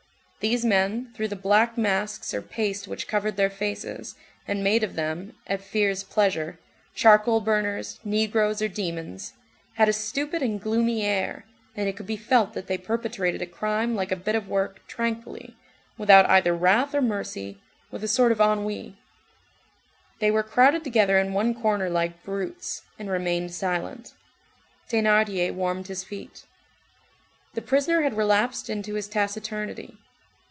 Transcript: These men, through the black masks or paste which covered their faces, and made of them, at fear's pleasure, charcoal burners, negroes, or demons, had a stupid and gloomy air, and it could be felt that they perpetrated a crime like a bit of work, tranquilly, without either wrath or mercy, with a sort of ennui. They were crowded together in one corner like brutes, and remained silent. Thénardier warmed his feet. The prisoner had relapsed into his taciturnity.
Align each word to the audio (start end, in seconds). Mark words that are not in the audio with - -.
These 0.43 0.65
men, 0.65 1.11
through 1.13 1.27
the 1.27 1.35
black 1.35 1.77
masks 1.77 2.33
or 2.33 2.41
paste 2.41 2.87
which 2.87 3.07
covered 3.07 3.35
their 3.37 3.47
faces, 3.51 4.15
and 4.47 4.63
made 4.63 4.83
of 4.83 4.95
them, 4.95 5.33
at 5.45 5.61
fear's 5.61 6.03
pleasure, 6.03 6.59
charcoal 6.95 7.41
burners, 7.41 7.99
negroes, 8.03 8.59
or 8.59 8.67
demons, 8.67 9.33
had 9.75 9.87
a 9.87 9.93
stupid 9.93 10.41
and 10.41 10.59
gloomy 10.59 11.03
air, 11.05 11.45
and 11.75 11.87
it 11.87 11.95
could 11.95 12.07
be 12.07 12.17
felt 12.17 12.53
that 12.53 12.65
they 12.65 12.79
perpetrated 12.79 13.43
a 13.43 13.45
crime 13.45 13.93
like 13.93 14.11
a 14.11 14.15
bit 14.15 14.33
of 14.33 14.47
work, 14.47 14.81
tranquilly, 14.87 15.55
without 15.95 16.27
either 16.27 16.55
wrath 16.55 16.95
or 16.95 17.03
mercy, 17.03 17.59
with 17.91 18.03
a 18.03 18.07
sort 18.07 18.31
of 18.31 18.41
ennui. 18.41 18.97
They 20.17 20.31
were 20.31 20.41
crowded 20.41 20.83
together 20.83 21.19
in 21.19 21.33
one 21.33 21.53
corner 21.53 21.87
like 21.87 22.23
brutes, 22.23 22.81
and 22.97 23.11
remained 23.11 23.53
silent. 23.53 24.15
Thénardier 24.89 25.53
warmed 25.53 25.85
his 25.85 26.03
feet. 26.03 26.47
The 27.53 27.61
prisoner 27.61 28.01
had 28.01 28.17
relapsed 28.17 28.71
into 28.71 28.95
his 28.95 29.07
taciturnity. 29.07 29.99